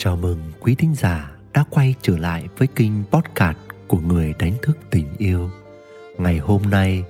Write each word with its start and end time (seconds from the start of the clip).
Chào 0.00 0.16
mừng 0.16 0.38
quý 0.60 0.74
thính 0.74 0.94
giả 0.94 1.30
đã 1.54 1.64
quay 1.70 1.94
trở 2.02 2.18
lại 2.18 2.48
với 2.58 2.68
kênh 2.68 2.92
podcast 3.10 3.56
của 3.88 3.98
người 3.98 4.34
đánh 4.38 4.52
thức 4.62 4.78
tình 4.90 5.06
yêu. 5.18 5.50
Ngày 6.18 6.38
hôm 6.38 6.62
nay 6.62 7.04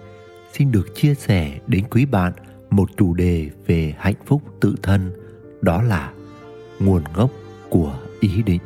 xin 0.52 0.72
được 0.72 0.94
chia 0.94 1.14
sẻ 1.14 1.58
đến 1.66 1.84
quý 1.90 2.06
bạn 2.06 2.32
một 2.70 2.90
chủ 2.96 3.14
đề 3.14 3.50
về 3.66 3.94
hạnh 3.98 4.14
phúc 4.26 4.42
tự 4.60 4.74
thân, 4.82 5.12
đó 5.60 5.82
là 5.82 6.12
nguồn 6.78 7.02
gốc 7.14 7.30
của 7.70 7.98
ý 8.20 8.42
định. 8.42 8.62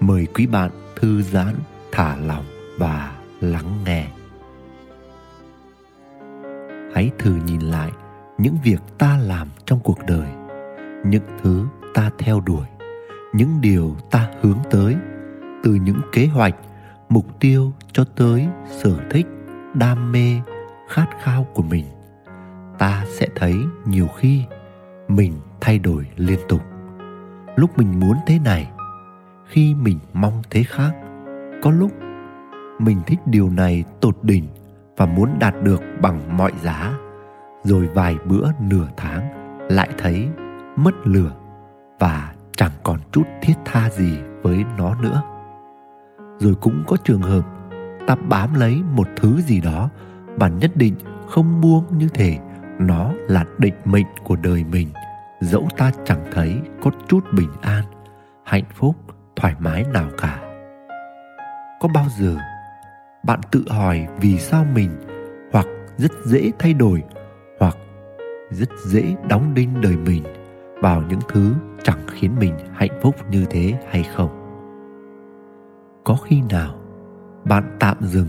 Mời 0.00 0.26
quý 0.34 0.46
bạn 0.46 0.70
thư 0.96 1.22
giãn, 1.22 1.54
thả 1.92 2.16
lỏng 2.16 2.44
và 2.78 3.18
lắng 3.40 3.84
nghe. 3.86 4.06
Hãy 6.94 7.10
thử 7.18 7.34
nhìn 7.46 7.60
lại 7.60 7.90
những 8.38 8.56
việc 8.64 8.80
ta 8.98 9.18
làm 9.18 9.48
trong 9.66 9.80
cuộc 9.80 9.98
đời, 10.06 10.28
những 11.04 11.38
thứ 11.42 11.66
ta 11.94 12.10
theo 12.18 12.40
đuổi 12.40 12.66
những 13.32 13.60
điều 13.60 13.96
ta 14.10 14.30
hướng 14.40 14.58
tới. 14.70 14.96
Từ 15.62 15.74
những 15.74 16.00
kế 16.12 16.26
hoạch, 16.26 16.54
mục 17.08 17.26
tiêu 17.40 17.72
cho 17.92 18.04
tới 18.16 18.48
sở 18.66 18.96
thích, 19.10 19.26
đam 19.74 20.12
mê, 20.12 20.40
khát 20.88 21.06
khao 21.22 21.46
của 21.54 21.62
mình, 21.62 21.84
ta 22.78 23.04
sẽ 23.08 23.28
thấy 23.34 23.56
nhiều 23.84 24.06
khi 24.16 24.44
mình 25.08 25.32
thay 25.60 25.78
đổi 25.78 26.06
liên 26.16 26.38
tục. 26.48 26.60
Lúc 27.56 27.78
mình 27.78 28.00
muốn 28.00 28.16
thế 28.26 28.38
này, 28.38 28.70
khi 29.46 29.74
mình 29.74 29.98
mong 30.12 30.42
thế 30.50 30.62
khác, 30.62 30.92
có 31.62 31.70
lúc 31.70 31.92
mình 32.78 33.00
thích 33.06 33.18
điều 33.26 33.50
này 33.50 33.84
tột 34.00 34.16
đỉnh 34.22 34.46
và 34.96 35.06
muốn 35.06 35.38
đạt 35.38 35.54
được 35.62 35.82
bằng 36.02 36.36
mọi 36.36 36.52
giá. 36.62 36.98
Rồi 37.64 37.88
vài 37.94 38.16
bữa 38.24 38.48
nửa 38.60 38.88
tháng, 38.96 39.28
lại 39.70 39.88
thấy 39.98 40.28
mất 40.76 40.94
lửa 41.04 41.32
và 41.98 42.34
chẳng 42.60 42.70
còn 42.82 42.98
chút 43.12 43.22
thiết 43.42 43.54
tha 43.64 43.90
gì 43.90 44.18
với 44.42 44.64
nó 44.78 44.94
nữa. 44.94 45.22
Rồi 46.38 46.54
cũng 46.60 46.84
có 46.86 46.96
trường 47.04 47.22
hợp, 47.22 47.42
ta 48.06 48.14
bám 48.14 48.54
lấy 48.54 48.82
một 48.92 49.08
thứ 49.16 49.40
gì 49.40 49.60
đó 49.60 49.90
và 50.26 50.48
nhất 50.48 50.70
định 50.74 50.94
không 51.28 51.60
buông 51.60 51.84
như 51.98 52.08
thể 52.08 52.38
nó 52.78 53.12
là 53.28 53.44
định 53.58 53.74
mệnh 53.84 54.06
của 54.24 54.36
đời 54.36 54.64
mình, 54.64 54.88
dẫu 55.40 55.68
ta 55.76 55.90
chẳng 56.04 56.24
thấy 56.32 56.60
có 56.82 56.90
chút 57.08 57.24
bình 57.32 57.50
an, 57.60 57.84
hạnh 58.44 58.64
phúc, 58.74 58.96
thoải 59.36 59.54
mái 59.58 59.84
nào 59.92 60.08
cả. 60.18 60.38
Có 61.80 61.88
bao 61.94 62.06
giờ 62.18 62.36
bạn 63.22 63.40
tự 63.50 63.64
hỏi 63.68 64.06
vì 64.20 64.38
sao 64.38 64.64
mình 64.74 64.90
hoặc 65.52 65.66
rất 65.96 66.12
dễ 66.24 66.50
thay 66.58 66.74
đổi 66.74 67.02
hoặc 67.60 67.76
rất 68.50 68.68
dễ 68.86 69.14
đóng 69.28 69.54
đinh 69.54 69.80
đời 69.80 69.96
mình? 69.96 70.39
Vào 70.80 71.02
những 71.08 71.20
thứ 71.28 71.54
chẳng 71.82 72.06
khiến 72.06 72.30
mình 72.38 72.54
hạnh 72.72 73.00
phúc 73.02 73.14
như 73.30 73.46
thế 73.50 73.74
hay 73.90 74.02
không. 74.02 74.30
Có 76.04 76.14
khi 76.14 76.42
nào 76.50 76.74
bạn 77.44 77.76
tạm 77.80 77.96
dừng, 78.00 78.28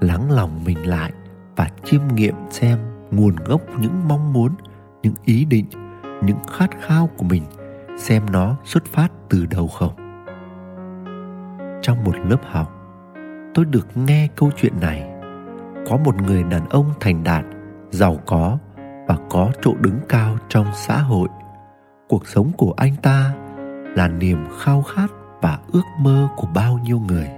lắng 0.00 0.30
lòng 0.30 0.64
mình 0.64 0.88
lại 0.88 1.12
và 1.56 1.68
chiêm 1.84 2.00
nghiệm 2.14 2.34
xem 2.50 2.78
nguồn 3.10 3.36
gốc 3.36 3.60
những 3.78 4.08
mong 4.08 4.32
muốn, 4.32 4.52
những 5.02 5.14
ý 5.24 5.44
định, 5.44 5.66
những 6.22 6.38
khát 6.52 6.70
khao 6.80 7.08
của 7.16 7.24
mình 7.24 7.42
xem 7.98 8.22
nó 8.32 8.56
xuất 8.64 8.84
phát 8.84 9.08
từ 9.28 9.46
đâu 9.46 9.68
không? 9.68 9.92
Trong 11.82 12.04
một 12.04 12.14
lớp 12.28 12.40
học, 12.50 12.72
tôi 13.54 13.64
được 13.64 13.96
nghe 13.96 14.28
câu 14.36 14.50
chuyện 14.56 14.72
này. 14.80 15.10
Có 15.88 15.96
một 15.96 16.22
người 16.22 16.42
đàn 16.42 16.68
ông 16.68 16.90
thành 17.00 17.24
đạt, 17.24 17.44
giàu 17.90 18.16
có 18.26 18.58
và 19.08 19.16
có 19.30 19.50
chỗ 19.62 19.74
đứng 19.80 19.98
cao 20.08 20.36
trong 20.48 20.66
xã 20.74 20.98
hội 20.98 21.28
cuộc 22.08 22.28
sống 22.28 22.52
của 22.56 22.74
anh 22.76 22.96
ta 23.02 23.34
là 23.96 24.08
niềm 24.08 24.38
khao 24.58 24.82
khát 24.82 25.10
và 25.42 25.58
ước 25.72 25.82
mơ 26.00 26.28
của 26.36 26.46
bao 26.54 26.78
nhiêu 26.84 26.98
người. 26.98 27.28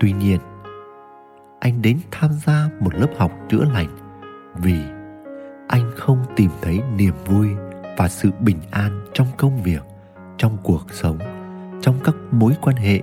Tuy 0.00 0.12
nhiên, 0.12 0.40
anh 1.60 1.82
đến 1.82 1.98
tham 2.10 2.30
gia 2.46 2.68
một 2.80 2.94
lớp 2.94 3.08
học 3.16 3.32
chữa 3.48 3.64
lành 3.74 3.88
vì 4.54 4.80
anh 5.68 5.90
không 5.96 6.24
tìm 6.36 6.50
thấy 6.62 6.80
niềm 6.96 7.14
vui 7.26 7.48
và 7.96 8.08
sự 8.08 8.30
bình 8.40 8.58
an 8.70 9.04
trong 9.12 9.26
công 9.36 9.62
việc, 9.62 9.82
trong 10.38 10.56
cuộc 10.62 10.86
sống, 10.90 11.18
trong 11.82 11.96
các 12.04 12.14
mối 12.30 12.52
quan 12.62 12.76
hệ 12.76 13.00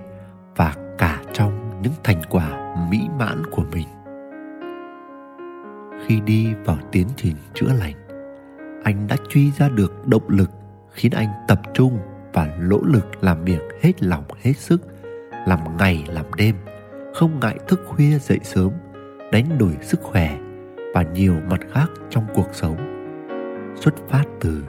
và 0.55 0.75
cả 0.97 1.21
trong 1.33 1.81
những 1.81 1.93
thành 2.03 2.21
quả 2.29 2.75
mỹ 2.89 3.07
mãn 3.19 3.43
của 3.51 3.63
mình. 3.71 3.87
Khi 6.05 6.19
đi 6.19 6.53
vào 6.65 6.77
tiến 6.91 7.07
trình 7.15 7.35
chữa 7.53 7.73
lành, 7.79 7.95
anh 8.83 9.07
đã 9.07 9.15
truy 9.29 9.51
ra 9.51 9.69
được 9.69 10.07
động 10.07 10.23
lực 10.27 10.51
khiến 10.91 11.11
anh 11.15 11.27
tập 11.47 11.61
trung 11.73 11.99
và 12.33 12.57
nỗ 12.59 12.79
lực 12.83 13.23
làm 13.23 13.45
việc 13.45 13.61
hết 13.81 14.03
lòng, 14.03 14.23
hết 14.41 14.53
sức, 14.57 14.81
làm 15.47 15.59
ngày, 15.77 16.05
làm 16.07 16.25
đêm, 16.37 16.55
không 17.15 17.39
ngại 17.39 17.57
thức 17.67 17.81
khuya 17.87 18.19
dậy 18.19 18.39
sớm, 18.43 18.71
đánh 19.31 19.57
đổi 19.57 19.77
sức 19.81 20.01
khỏe 20.01 20.37
và 20.93 21.03
nhiều 21.03 21.35
mặt 21.49 21.59
khác 21.71 21.89
trong 22.09 22.25
cuộc 22.33 22.47
sống. 22.53 22.77
Xuất 23.75 23.93
phát 24.09 24.23
từ 24.39 24.63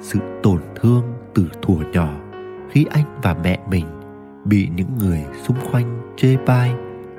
sự 0.00 0.18
tổn 0.42 0.60
thương 0.74 1.02
từ 1.34 1.48
thuở 1.62 1.76
nhỏ 1.92 2.14
khi 2.70 2.86
anh 2.90 3.20
và 3.22 3.34
mẹ 3.34 3.58
mình 3.70 3.86
bị 4.44 4.68
những 4.76 4.98
người 4.98 5.24
xung 5.42 5.56
quanh 5.72 6.14
chê 6.16 6.36
bai, 6.36 6.74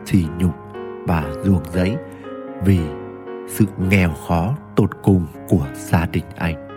sỉ 0.06 0.25
nhục 0.38 0.54
và 1.08 1.24
ruồng 1.44 1.64
rẫy 1.74 1.96
vì 2.66 2.80
sự 3.48 3.66
nghèo 3.90 4.14
khó 4.28 4.58
tột 4.75 4.90
cùng 5.04 5.28
của 5.50 5.68
gia 5.74 6.06
đình 6.06 6.25
anh 6.36 6.73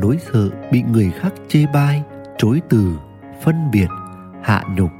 nỗi 0.00 0.18
sợ 0.32 0.50
bị 0.72 0.82
người 0.82 1.10
khác 1.10 1.32
chê 1.48 1.66
bai, 1.74 2.02
chối 2.38 2.60
từ, 2.68 2.98
phân 3.42 3.70
biệt, 3.72 3.88
hạ 4.42 4.64
nhục 4.76 4.90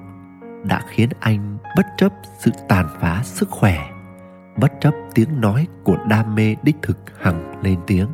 đã 0.64 0.82
khiến 0.88 1.08
anh 1.20 1.58
bất 1.76 1.86
chấp 1.96 2.12
sự 2.38 2.50
tàn 2.68 2.86
phá 3.00 3.20
sức 3.24 3.50
khỏe, 3.50 3.78
bất 4.60 4.72
chấp 4.80 4.94
tiếng 5.14 5.40
nói 5.40 5.66
của 5.84 5.96
đam 6.08 6.34
mê 6.34 6.56
đích 6.62 6.76
thực 6.82 6.98
hằng 7.20 7.62
lên 7.62 7.78
tiếng, 7.86 8.08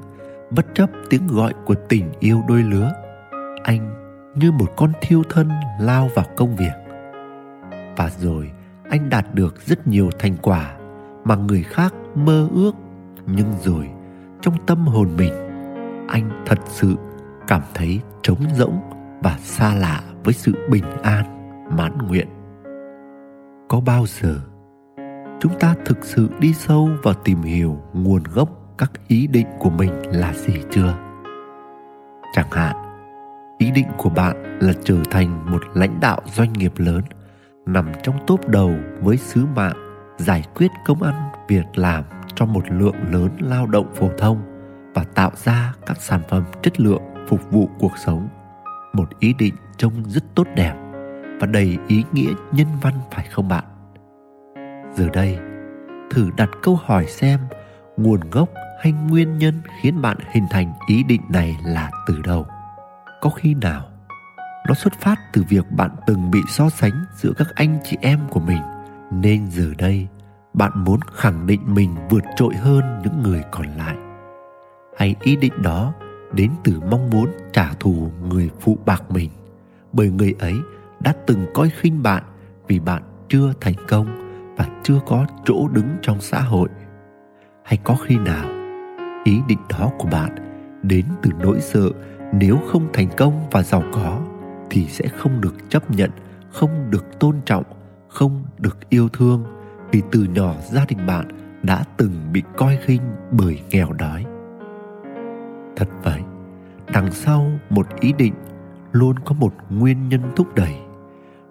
bất 0.50 0.66
chấp 0.74 0.90
tiếng 1.10 1.26
gọi 1.26 1.54
của 1.64 1.74
tình 1.88 2.12
yêu 2.18 2.42
đôi 2.48 2.62
lứa. 2.62 2.92
Anh 3.62 3.94
như 4.34 4.52
một 4.52 4.72
con 4.76 4.92
thiêu 5.00 5.22
thân 5.30 5.50
lao 5.80 6.08
vào 6.14 6.26
công 6.36 6.56
việc. 6.56 6.72
Và 7.96 8.10
rồi 8.18 8.50
anh 8.90 9.10
đạt 9.10 9.34
được 9.34 9.66
rất 9.66 9.86
nhiều 9.86 10.10
thành 10.18 10.36
quả 10.42 10.76
mà 11.24 11.36
người 11.36 11.62
khác 11.62 11.94
mơ 12.14 12.48
ước, 12.54 12.72
nhưng 13.26 13.52
rồi 13.64 13.88
trong 14.40 14.54
tâm 14.66 14.86
hồn 14.86 15.08
mình 15.16 15.47
anh 16.08 16.42
thật 16.46 16.58
sự 16.66 16.96
cảm 17.46 17.62
thấy 17.74 18.00
trống 18.22 18.41
rỗng 18.54 18.80
và 19.22 19.36
xa 19.41 19.74
lạ 19.74 20.02
với 20.24 20.34
sự 20.34 20.52
bình 20.70 20.84
an, 21.02 21.24
mãn 21.76 21.98
nguyện. 21.98 22.28
Có 23.69 23.80
bao 23.80 24.04
giờ 24.06 24.41
chúng 25.41 25.58
ta 25.60 25.74
thực 25.84 26.04
sự 26.04 26.28
đi 26.41 26.52
sâu 26.54 26.91
vào 27.02 27.14
tìm 27.14 27.42
hiểu 27.42 27.78
nguồn 27.92 28.22
gốc 28.34 28.48
các 28.78 28.91
ý 29.08 29.26
định 29.26 29.46
của 29.58 29.70
mình 29.70 29.92
là 30.04 30.34
gì 30.34 30.62
chưa? 30.70 30.94
Chẳng 32.34 32.50
hạn, 32.50 32.76
ý 33.58 33.70
định 33.70 33.86
của 33.98 34.10
bạn 34.10 34.58
là 34.60 34.72
trở 34.84 34.96
thành 35.10 35.50
một 35.52 35.62
lãnh 35.75 36.00
đạo 36.00 36.20
doanh 36.34 36.52
nghiệp 36.52 36.72
lớn, 36.76 37.02
nằm 37.66 37.92
trong 38.02 38.16
top 38.26 38.48
đầu 38.48 38.75
với 39.00 39.16
sứ 39.16 39.46
mạng 39.56 39.76
giải 40.19 40.44
quyết 40.54 40.70
công 40.86 41.02
ăn 41.02 41.14
việc 41.48 41.64
làm 41.75 42.04
cho 42.34 42.46
một 42.46 42.64
lượng 42.70 42.96
lớn 43.12 43.30
lao 43.40 43.66
động 43.66 43.86
phổ 43.94 44.10
thông 44.19 44.57
và 44.94 45.04
tạo 45.15 45.31
ra 45.34 45.72
các 45.87 46.03
sản 46.03 46.21
phẩm 46.28 46.44
chất 46.62 46.81
lượng 46.81 47.03
phục 47.28 47.50
vụ 47.50 47.69
cuộc 47.78 47.99
sống. 47.99 48.28
Một 48.93 49.19
ý 49.19 49.34
định 49.38 49.54
trông 49.76 49.93
rất 50.06 50.25
tốt 50.34 50.47
đẹp 50.54 50.75
và 51.41 51.47
đầy 51.47 51.78
ý 51.88 52.04
nghĩa 52.12 52.32
nhân 52.53 52.66
văn, 52.82 52.94
phải 53.10 53.26
không 53.31 53.49
bạn? 53.49 53.65
Giờ 54.94 55.09
đây, 55.12 55.38
thử 56.10 56.31
đặt 56.37 56.50
câu 56.62 56.78
hỏi 56.84 57.06
xem 57.06 57.41
nguồn 57.97 58.21
gốc 58.31 58.49
hay 58.82 58.93
nguyên 58.93 59.38
nhân 59.38 59.54
khiến 59.81 60.03
bạn 60.03 60.16
hình 60.31 60.47
thành 60.50 60.72
ý 60.87 61.03
định 61.03 61.23
này 61.29 61.58
là 61.64 61.91
từ 62.06 62.23
đâu? 62.23 62.46
Có 63.20 63.31
khi 63.31 63.55
nào 63.55 63.88
nó 64.69 64.75
xuất 64.75 64.93
phát 65.00 65.17
từ 65.32 65.44
việc 65.49 65.70
bạn 65.70 65.91
từng 66.06 66.31
bị 66.31 66.41
so 66.49 66.70
sánh 66.70 67.05
giữa 67.14 67.32
các 67.37 67.49
anh 67.55 67.79
chị 67.84 67.96
em 68.00 68.20
của 68.31 68.41
mình, 68.41 68.62
nên 69.12 69.50
giờ 69.50 69.73
đây 69.79 70.08
bạn 70.55 70.84
muốn 70.84 71.00
khẳng 71.14 71.46
định 71.46 71.61
mình 71.75 71.94
vượt 72.11 72.25
trội 72.37 72.55
hơn 72.55 73.00
những 73.05 73.23
người 73.23 73.43
còn 73.50 73.67
lại? 73.67 73.96
Hay 74.98 75.16
ý 75.22 75.36
định 75.36 75.62
đó 75.62 75.92
đến 76.32 76.50
từ 76.64 76.80
mong 76.90 77.10
muốn 77.10 77.28
trả 77.52 77.72
thù 77.80 78.10
người 78.28 78.50
phụ 78.60 78.78
bạc 78.86 79.10
mình. 79.10 79.30
Bởi 79.92 80.10
người 80.10 80.34
ấy 80.38 80.54
đã 81.00 81.14
từng 81.26 81.46
coi 81.54 81.70
khinh 81.70 82.02
bạn 82.02 82.22
vì 82.68 82.80
bạn 82.80 83.02
chưa 83.28 83.52
thành 83.60 83.74
công 83.88 84.06
và 84.56 84.68
chưa 84.82 85.00
có 85.06 85.26
chỗ 85.44 85.68
đứng 85.68 85.88
trong 86.02 86.20
xã 86.20 86.40
hội. 86.40 86.68
Hay 87.64 87.78
có 87.84 87.96
khi 88.06 88.18
nào 88.18 88.48
ý 89.24 89.40
định 89.48 89.58
đó 89.68 89.90
của 89.98 90.08
bạn 90.12 90.34
đến 90.82 91.04
từ 91.22 91.30
nỗi 91.40 91.60
sợ 91.60 91.90
nếu 92.32 92.58
không 92.66 92.88
thành 92.92 93.08
công 93.16 93.48
và 93.50 93.62
giàu 93.62 93.82
có 93.92 94.20
thì 94.70 94.86
sẽ 94.86 95.08
không 95.08 95.40
được 95.40 95.54
chấp 95.68 95.90
nhận, 95.90 96.10
không 96.50 96.90
được 96.90 97.20
tôn 97.20 97.36
trọng, 97.44 97.64
không 98.08 98.44
được 98.58 98.88
yêu 98.88 99.08
thương 99.08 99.44
vì 99.92 100.02
từ 100.12 100.26
nhỏ 100.34 100.54
gia 100.72 100.84
đình 100.84 101.06
bạn 101.06 101.28
đã 101.62 101.84
từng 101.96 102.12
bị 102.32 102.42
coi 102.56 102.78
khinh 102.84 103.02
bởi 103.30 103.60
nghèo 103.70 103.92
đói 103.92 104.24
thật 105.78 105.88
vậy. 106.02 106.20
Đằng 106.92 107.12
sau 107.12 107.50
một 107.70 107.86
ý 108.00 108.12
định 108.12 108.34
luôn 108.92 109.19
có 109.25 109.34
một 109.34 109.54
nguyên 109.70 110.08
nhân 110.08 110.20
thúc 110.36 110.54
đẩy. 110.54 110.75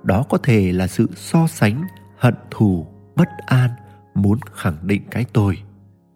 Đó 0.03 0.25
có 0.29 0.37
thể 0.37 0.71
là 0.71 0.87
sự 0.87 1.07
so 1.15 1.47
sánh, 1.47 1.83
hận 2.17 2.35
thù, 2.51 2.87
bất 3.15 3.29
an 3.45 3.69
muốn 4.15 4.39
khẳng 4.53 4.77
định 4.81 5.01
cái 5.11 5.25
tôi. 5.33 5.57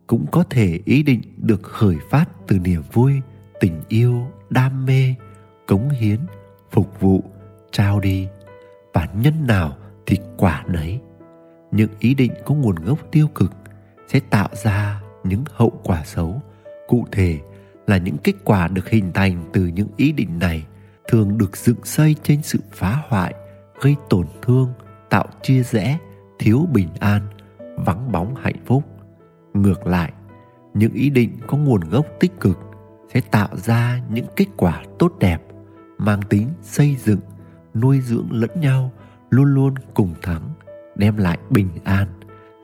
Cũng 0.08 0.26
có 0.32 0.44
thể 0.50 0.80
ý 0.86 1.04
định 1.04 1.22
được 1.38 1.64
khởi 1.64 1.96
phát 2.10 2.26
từ 2.48 2.60
niềm 2.60 2.82
vui, 2.94 3.22
tình 3.60 3.82
yêu, 3.88 4.28
đam 4.50 4.86
mê, 4.86 5.16
cống 5.68 5.90
hiến, 5.90 6.20
phục 6.72 7.00
vụ, 7.00 7.24
trao 7.72 8.00
đi. 8.00 8.28
Và 8.94 9.08
nhân 9.14 9.48
nào 9.48 9.78
thì 10.06 10.18
quả 10.38 10.64
nấy. 10.68 11.00
Những 11.72 11.92
ý 12.00 12.14
định 12.14 12.32
có 12.46 12.56
nguồn 12.56 12.76
gốc 12.76 13.00
tiêu 13.12 13.28
cực 13.36 13.54
sẽ 14.08 14.20
tạo 14.30 14.50
ra 14.64 15.02
những 15.24 15.44
hậu 15.54 15.72
quả 15.84 16.04
xấu 16.06 16.42
cụ 16.88 17.06
thể 17.12 17.40
là 17.92 17.98
những 17.98 18.18
kết 18.24 18.34
quả 18.44 18.68
được 18.68 18.90
hình 18.90 19.12
thành 19.14 19.44
từ 19.54 19.68
những 19.68 19.88
ý 19.98 20.12
định 20.12 20.40
này, 20.40 20.66
thường 21.08 21.38
được 21.38 21.58
dựng 21.58 21.84
xây 21.84 22.16
trên 22.24 22.42
sự 22.42 22.60
phá 22.72 23.04
hoại, 23.08 23.34
gây 23.82 23.96
tổn 24.10 24.28
thương, 24.42 24.74
tạo 25.10 25.26
chia 25.42 25.64
rẽ, 25.64 25.98
thiếu 26.40 26.68
bình 26.74 26.90
an, 27.00 27.22
vắng 27.76 28.12
bóng 28.12 28.36
hạnh 28.36 28.66
phúc. 28.66 28.84
Ngược 29.54 29.88
lại, 29.88 30.12
những 30.74 30.94
ý 30.94 31.10
định 31.10 31.38
có 31.48 31.58
nguồn 31.58 31.82
gốc 31.90 32.06
tích 32.20 32.40
cực 32.40 32.60
sẽ 33.14 33.22
tạo 33.32 33.50
ra 33.58 34.02
những 34.10 34.26
kết 34.36 34.46
quả 34.58 34.84
tốt 35.00 35.14
đẹp, 35.20 35.42
mang 35.98 36.22
tính 36.30 36.48
xây 36.62 36.96
dựng, 36.96 37.20
nuôi 37.74 38.02
dưỡng 38.02 38.28
lẫn 38.32 38.50
nhau, 38.56 38.92
luôn 39.30 39.54
luôn 39.54 39.76
cùng 39.94 40.14
thắng, 40.22 40.50
đem 40.96 41.18
lại 41.18 41.38
bình 41.50 41.70
an, 41.84 42.08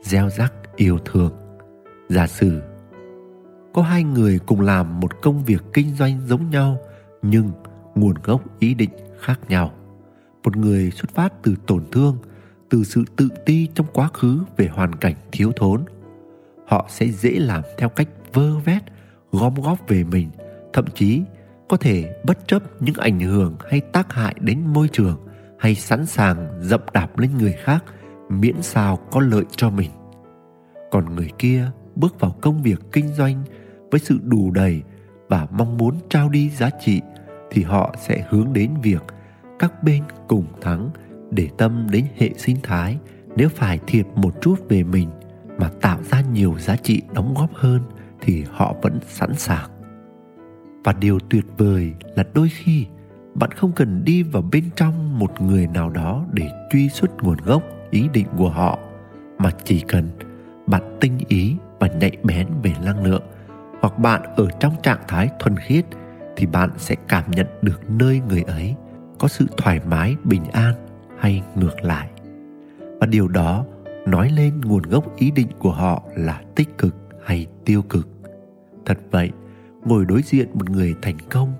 gieo 0.02 0.30
rắc 0.30 0.54
yêu 0.76 0.98
thương. 1.06 1.32
Giả 2.10 2.28
sử 2.28 2.62
có 3.78 3.84
hai 3.84 4.04
người 4.04 4.40
cùng 4.46 4.62
làm 4.62 5.00
một 5.00 5.22
công 5.22 5.44
việc 5.44 5.64
kinh 5.74 5.96
doanh 5.96 6.20
giống 6.28 6.50
nhau, 6.50 6.78
nhưng 7.22 7.52
nguồn 7.96 8.16
gốc 8.24 8.42
ý 8.60 8.74
định 8.74 8.90
khác 9.20 9.40
nhau. 9.50 9.72
Một 10.44 10.58
người 10.58 10.92
xuất 10.92 11.12
phát 11.16 11.34
từ 11.44 11.56
tổn 11.68 11.84
thương, 11.92 12.18
từ 12.70 12.84
sự 12.84 13.04
tự 13.16 13.30
ti 13.46 13.68
trong 13.76 13.88
quá 13.94 14.10
khứ 14.14 14.40
về 14.58 14.68
hoàn 14.68 14.96
cảnh 14.96 15.16
thiếu 15.32 15.52
thốn. 15.56 15.86
Họ 16.68 16.86
sẽ 16.90 17.08
dễ 17.08 17.30
làm 17.30 17.64
theo 17.78 17.90
cách 17.90 18.08
vơ 18.34 18.60
vét, 18.60 18.84
gom 19.32 19.54
góp 19.54 19.88
về 19.88 20.04
mình, 20.04 20.30
thậm 20.74 20.86
chí 20.96 21.22
có 21.70 21.78
thể 21.78 22.22
bất 22.26 22.48
chấp 22.48 22.64
những 22.80 22.96
ảnh 22.96 23.20
hưởng 23.20 23.56
hay 23.70 23.82
tác 23.82 24.14
hại 24.14 24.36
đến 24.40 24.68
môi 24.74 24.90
trường 24.92 25.28
hay 25.60 25.76
sẵn 25.76 26.06
sàng 26.06 26.60
dậm 26.62 26.82
đạp 26.94 27.20
lên 27.20 27.38
người 27.38 27.54
khác, 27.54 27.84
miễn 28.30 28.62
sao 28.62 28.96
có 29.12 29.20
lợi 29.20 29.44
cho 29.56 29.70
mình. 29.70 29.92
Còn 30.92 31.16
người 31.16 31.32
kia 31.40 31.72
bước 31.96 32.20
vào 32.20 32.36
công 32.42 32.64
việc 32.64 32.80
kinh 32.92 33.08
doanh 33.08 33.44
với 33.92 34.00
sự 34.00 34.20
đủ 34.24 34.52
đầy 34.52 34.82
và 35.30 35.48
mong 35.52 35.78
muốn 35.78 35.96
trao 36.10 36.30
đi 36.30 36.50
giá 36.50 36.70
trị 36.70 37.02
thì 37.52 37.64
họ 37.64 37.96
sẽ 38.00 38.26
hướng 38.30 38.54
đến 38.54 38.72
việc 38.84 39.04
các 39.60 39.84
bên 39.84 40.04
cùng 40.28 40.46
thắng 40.62 40.90
để 41.32 41.50
tâm 41.58 41.88
đến 41.92 42.06
hệ 42.18 42.30
sinh 42.38 42.58
thái 42.64 42.98
nếu 43.36 43.50
phải 43.50 43.80
thiệt 43.88 44.06
một 44.16 44.42
chút 44.42 44.56
về 44.70 44.84
mình 44.84 45.10
mà 45.58 45.70
tạo 45.82 46.00
ra 46.04 46.22
nhiều 46.34 46.56
giá 46.60 46.76
trị 46.76 47.02
đóng 47.14 47.34
góp 47.38 47.54
hơn 47.54 47.82
thì 48.22 48.44
họ 48.52 48.76
vẫn 48.82 49.00
sẵn 49.08 49.34
sàng. 49.36 49.70
Và 50.84 50.94
điều 50.94 51.20
tuyệt 51.20 51.46
vời 51.58 51.94
là 52.16 52.24
đôi 52.34 52.50
khi 52.50 52.86
bạn 53.36 53.52
không 53.52 53.72
cần 53.72 54.04
đi 54.06 54.24
vào 54.24 54.44
bên 54.52 54.64
trong 54.76 55.20
một 55.20 55.42
người 55.42 55.68
nào 55.68 55.90
đó 55.90 56.26
để 56.34 56.50
truy 56.72 56.90
xuất 56.90 57.24
nguồn 57.24 57.38
gốc, 57.38 57.64
ý 57.92 58.08
định 58.14 58.28
của 58.38 58.50
họ, 58.50 58.80
mà 59.38 59.52
chỉ 59.64 59.84
cần 59.88 60.10
bạn 60.68 60.98
tinh 61.02 61.18
ý 61.28 61.56
và 61.80 61.88
nhạy 61.88 62.18
bén 62.24 62.48
về 62.64 62.74
năng 62.86 63.04
lượng 63.04 63.24
hoặc 63.80 64.00
bạn 64.00 64.22
ở 64.36 64.48
trong 64.60 64.74
trạng 64.84 65.02
thái 65.08 65.30
thuần 65.40 65.58
khiết 65.58 65.86
thì 66.36 66.46
bạn 66.46 66.70
sẽ 66.78 66.96
cảm 67.08 67.32
nhận 67.32 67.48
được 67.62 67.90
nơi 67.90 68.22
người 68.28 68.42
ấy 68.42 68.76
có 69.20 69.28
sự 69.28 69.46
thoải 69.58 69.80
mái, 69.88 70.16
bình 70.24 70.44
an 70.52 70.76
hay 71.20 71.44
ngược 71.56 71.84
lại. 71.84 72.10
Và 73.00 73.08
điều 73.08 73.28
đó 73.28 73.66
nói 74.08 74.30
lên 74.30 74.62
nguồn 74.62 74.84
gốc 74.84 75.16
ý 75.18 75.32
định 75.32 75.48
của 75.60 75.72
họ 75.72 76.04
là 76.16 76.42
tích 76.56 76.78
cực 76.78 76.96
hay 77.26 77.48
tiêu 77.66 77.82
cực. 77.82 78.08
Thật 78.86 78.98
vậy, 79.12 79.32
ngồi 79.86 80.06
đối 80.06 80.22
diện 80.22 80.50
một 80.54 80.70
người 80.70 80.96
thành 81.02 81.18
công, 81.30 81.54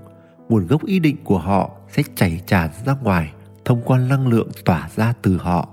nguồn 0.50 0.68
gốc 0.68 0.86
ý 0.86 1.00
định 1.00 1.18
của 1.24 1.40
họ 1.40 1.72
sẽ 1.90 2.04
chảy 2.16 2.42
tràn 2.46 2.70
ra 2.86 2.96
ngoài 3.04 3.34
thông 3.66 3.82
qua 3.82 4.00
năng 4.00 4.28
lượng 4.28 4.50
tỏa 4.66 4.90
ra 4.96 5.14
từ 5.22 5.38
họ. 5.38 5.70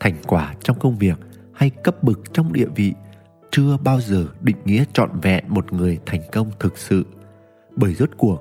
Thành 0.00 0.14
quả 0.26 0.54
trong 0.60 0.78
công 0.78 0.98
việc 0.98 1.18
hay 1.54 1.70
cấp 1.70 2.02
bậc 2.02 2.18
trong 2.32 2.52
địa 2.52 2.66
vị 2.74 2.94
chưa 3.56 3.76
bao 3.84 4.00
giờ 4.00 4.26
định 4.40 4.56
nghĩa 4.64 4.84
trọn 4.92 5.10
vẹn 5.22 5.44
một 5.48 5.72
người 5.72 5.98
thành 6.06 6.20
công 6.32 6.50
thực 6.60 6.78
sự. 6.78 7.06
Bởi 7.76 7.94
rốt 7.94 8.10
cuộc 8.16 8.40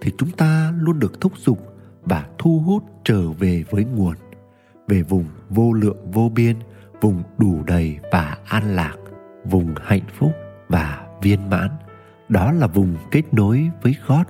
thì 0.00 0.12
chúng 0.18 0.30
ta 0.30 0.72
luôn 0.80 0.98
được 0.98 1.20
thúc 1.20 1.32
giục 1.38 1.58
và 2.02 2.26
thu 2.38 2.62
hút 2.66 2.82
trở 3.04 3.30
về 3.30 3.64
với 3.70 3.84
nguồn, 3.84 4.14
về 4.88 5.02
vùng 5.02 5.24
vô 5.48 5.72
lượng 5.72 6.10
vô 6.12 6.28
biên, 6.34 6.56
vùng 7.00 7.22
đủ 7.38 7.62
đầy 7.66 7.98
và 8.12 8.36
an 8.48 8.74
lạc, 8.74 8.96
vùng 9.44 9.74
hạnh 9.84 10.06
phúc 10.18 10.32
và 10.68 11.06
viên 11.22 11.50
mãn. 11.50 11.70
Đó 12.28 12.52
là 12.52 12.66
vùng 12.66 12.96
kết 13.10 13.34
nối 13.34 13.70
với 13.82 13.96
gót 14.06 14.24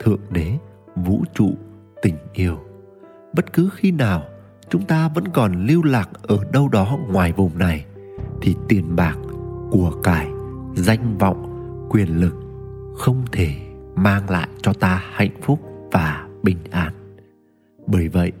thượng 0.00 0.20
đế, 0.30 0.58
vũ 0.96 1.24
trụ, 1.34 1.54
tình 2.02 2.16
yêu. 2.32 2.58
Bất 3.34 3.52
cứ 3.52 3.70
khi 3.74 3.90
nào 3.90 4.24
chúng 4.68 4.86
ta 4.86 5.08
vẫn 5.08 5.28
còn 5.28 5.66
lưu 5.66 5.82
lạc 5.82 6.10
ở 6.22 6.38
đâu 6.52 6.68
đó 6.68 6.98
ngoài 7.08 7.32
vùng 7.32 7.58
này, 7.58 7.84
thì 8.42 8.56
tiền 8.68 8.96
bạc 8.96 9.16
của 9.70 9.92
cải, 10.04 10.28
danh 10.74 11.18
vọng, 11.18 11.44
quyền 11.90 12.20
lực 12.20 12.34
không 12.96 13.24
thể 13.32 13.56
mang 13.96 14.30
lại 14.30 14.48
cho 14.62 14.72
ta 14.72 15.02
hạnh 15.12 15.40
phúc 15.42 15.60
và 15.92 16.28
bình 16.42 16.58
an. 16.70 16.92
Bởi 17.86 18.08
vậy, 18.08 18.32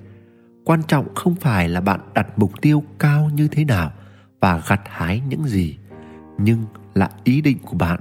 quan 0.64 0.82
trọng 0.82 1.14
không 1.14 1.34
phải 1.34 1.68
là 1.68 1.80
bạn 1.80 2.00
đặt 2.14 2.38
mục 2.38 2.52
tiêu 2.60 2.82
cao 2.98 3.30
như 3.34 3.48
thế 3.48 3.64
nào 3.64 3.92
và 4.40 4.62
gặt 4.68 4.80
hái 4.84 5.22
những 5.28 5.44
gì, 5.44 5.78
nhưng 6.38 6.64
là 6.94 7.10
ý 7.24 7.40
định 7.40 7.58
của 7.62 7.76
bạn 7.76 8.00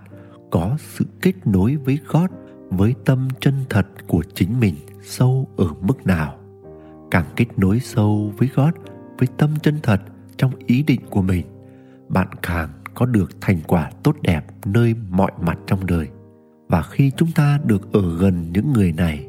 có 0.52 0.78
sự 0.80 1.06
kết 1.22 1.34
nối 1.46 1.76
với 1.76 2.00
gót 2.08 2.28
với 2.70 2.96
tâm 3.06 3.28
chân 3.40 3.54
thật 3.70 3.88
của 4.08 4.24
chính 4.34 4.60
mình 4.60 4.76
sâu 5.02 5.48
ở 5.58 5.68
mức 5.82 6.06
nào. 6.06 6.36
Càng 7.12 7.26
kết 7.36 7.46
nối 7.58 7.80
sâu 7.80 8.34
với 8.38 8.50
gót 8.56 8.72
với 9.18 9.28
tâm 9.38 9.50
chân 9.64 9.80
thật 9.84 10.02
trong 10.38 10.52
ý 10.66 10.84
định 10.84 11.02
của 11.10 11.22
mình, 11.22 11.46
bạn 12.10 12.28
càng 12.42 12.70
có 12.98 13.06
được 13.06 13.42
thành 13.42 13.60
quả 13.68 13.92
tốt 14.04 14.16
đẹp 14.22 14.46
nơi 14.66 14.96
mọi 15.10 15.32
mặt 15.42 15.60
trong 15.68 15.86
đời. 15.86 16.08
Và 16.70 16.82
khi 16.82 17.12
chúng 17.18 17.32
ta 17.32 17.60
được 17.66 17.94
ở 17.94 18.18
gần 18.18 18.52
những 18.52 18.74
người 18.74 18.92
này, 18.92 19.28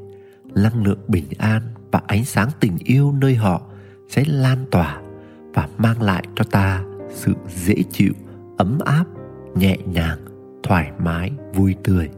năng 0.54 0.84
lượng 0.84 0.98
bình 1.08 1.24
an 1.38 1.62
và 1.90 2.00
ánh 2.06 2.24
sáng 2.24 2.48
tình 2.60 2.78
yêu 2.84 3.12
nơi 3.12 3.34
họ 3.34 3.62
sẽ 4.08 4.24
lan 4.26 4.58
tỏa 4.70 5.00
và 5.54 5.68
mang 5.78 6.02
lại 6.02 6.24
cho 6.36 6.44
ta 6.44 6.84
sự 7.10 7.34
dễ 7.48 7.74
chịu, 7.90 8.12
ấm 8.58 8.78
áp, 8.84 9.04
nhẹ 9.54 9.76
nhàng, 9.86 10.18
thoải 10.62 10.90
mái, 10.98 11.30
vui 11.54 11.74
tươi. 11.84 12.08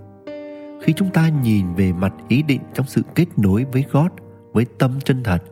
Khi 0.83 0.93
chúng 0.97 1.11
ta 1.11 1.29
nhìn 1.29 1.75
về 1.75 1.93
mặt 1.93 2.15
ý 2.29 2.43
định 2.43 2.61
trong 2.75 2.87
sự 2.87 3.03
kết 3.15 3.27
nối 3.37 3.67
với 3.73 3.85
gót 3.93 4.09
với 4.53 4.67
tâm 4.79 5.01
chân 5.05 5.23
thật, 5.23 5.43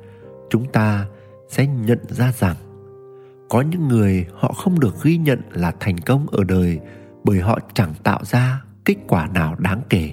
chúng 0.50 0.66
ta 0.72 1.06
sẽ 1.48 1.66
nhận 1.66 1.98
ra 2.08 2.32
rằng 2.32 2.56
có 3.48 3.60
những 3.60 3.88
người 3.88 4.26
họ 4.34 4.52
không 4.52 4.80
được 4.80 5.02
ghi 5.02 5.16
nhận 5.16 5.40
là 5.52 5.72
thành 5.80 5.98
công 5.98 6.26
ở 6.26 6.44
đời 6.44 6.80
bởi 7.24 7.40
họ 7.40 7.58
chẳng 7.74 7.94
tạo 8.02 8.24
ra 8.24 8.62
kết 8.84 8.96
quả 9.08 9.28
nào 9.34 9.56
đáng 9.58 9.80
kể. 9.88 10.12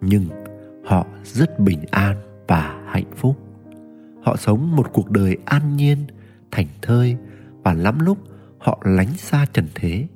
Nhưng 0.00 0.28
họ 0.84 1.06
rất 1.24 1.60
bình 1.60 1.84
an 1.90 2.16
và 2.48 2.82
hạnh 2.86 3.10
phúc. 3.16 3.36
Họ 4.22 4.36
sống 4.36 4.76
một 4.76 4.90
cuộc 4.92 5.10
đời 5.10 5.36
an 5.44 5.76
nhiên 5.76 5.98
thành 6.50 6.66
thơi 6.82 7.16
và 7.62 7.72
lắm 7.72 7.98
lúc 8.00 8.18
họ 8.58 8.78
lánh 8.84 9.12
xa 9.16 9.46
trần 9.52 9.66
thế. 9.74 10.06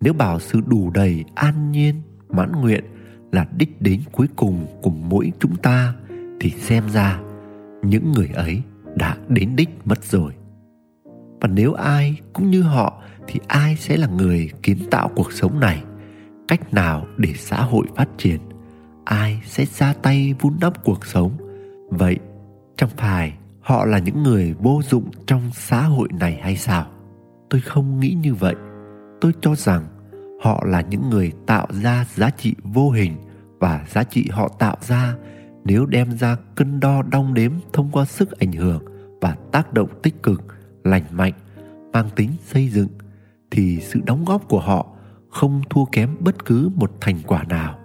Nếu 0.00 0.12
bảo 0.12 0.40
sự 0.40 0.60
đủ 0.66 0.90
đầy 0.90 1.24
an 1.34 1.72
nhiên, 1.72 2.02
mãn 2.28 2.52
nguyện 2.52 2.84
là 3.32 3.46
đích 3.56 3.82
đến 3.82 4.00
cuối 4.12 4.28
cùng 4.36 4.66
của 4.82 4.90
mỗi 4.90 5.32
chúng 5.40 5.56
ta 5.56 5.94
thì 6.40 6.50
xem 6.50 6.84
ra 6.88 7.20
những 7.82 8.12
người 8.12 8.28
ấy 8.34 8.62
đã 8.96 9.16
đến 9.28 9.56
đích 9.56 9.68
mất 9.84 10.04
rồi 10.04 10.32
và 11.40 11.48
nếu 11.48 11.72
ai 11.72 12.20
cũng 12.32 12.50
như 12.50 12.62
họ 12.62 13.02
thì 13.26 13.40
ai 13.48 13.76
sẽ 13.76 13.96
là 13.96 14.06
người 14.06 14.50
kiến 14.62 14.78
tạo 14.90 15.10
cuộc 15.16 15.32
sống 15.32 15.60
này? 15.60 15.82
Cách 16.48 16.74
nào 16.74 17.06
để 17.16 17.32
xã 17.36 17.62
hội 17.62 17.86
phát 17.96 18.08
triển? 18.18 18.40
Ai 19.04 19.40
sẽ 19.46 19.64
ra 19.64 19.92
tay 20.02 20.34
vun 20.40 20.56
đắp 20.60 20.84
cuộc 20.84 21.06
sống? 21.06 21.36
Vậy 21.90 22.18
chẳng 22.76 22.90
phải 22.96 23.32
họ 23.60 23.84
là 23.84 23.98
những 23.98 24.22
người 24.22 24.54
vô 24.58 24.80
dụng 24.84 25.10
trong 25.26 25.50
xã 25.54 25.82
hội 25.82 26.08
này 26.20 26.38
hay 26.42 26.56
sao? 26.56 26.86
Tôi 27.50 27.60
không 27.60 28.00
nghĩ 28.00 28.16
như 28.22 28.34
vậy. 28.34 28.54
Tôi 29.20 29.32
cho 29.40 29.54
rằng 29.54 29.86
họ 30.42 30.64
là 30.66 30.80
những 30.80 31.10
người 31.10 31.32
tạo 31.46 31.66
ra 31.82 32.06
giá 32.14 32.30
trị 32.30 32.54
vô 32.62 32.90
hình 32.90 33.16
và 33.58 33.84
giá 33.88 34.04
trị 34.04 34.28
họ 34.30 34.48
tạo 34.58 34.76
ra 34.80 35.14
nếu 35.64 35.86
đem 35.86 36.10
ra 36.10 36.36
cân 36.54 36.80
đo 36.80 37.02
đong 37.02 37.34
đếm 37.34 37.52
thông 37.72 37.90
qua 37.92 38.04
sức 38.04 38.38
ảnh 38.38 38.52
hưởng 38.52 38.84
và 39.20 39.36
tác 39.52 39.72
động 39.72 39.88
tích 40.02 40.22
cực 40.22 40.42
lành 40.86 41.04
mạnh, 41.10 41.32
mang 41.92 42.08
tính 42.16 42.30
xây 42.44 42.68
dựng, 42.68 42.88
thì 43.50 43.80
sự 43.80 44.00
đóng 44.06 44.24
góp 44.24 44.48
của 44.48 44.60
họ 44.60 44.86
không 45.28 45.62
thua 45.70 45.84
kém 45.84 46.16
bất 46.20 46.44
cứ 46.44 46.70
một 46.74 46.92
thành 47.00 47.16
quả 47.26 47.44
nào. 47.48 47.78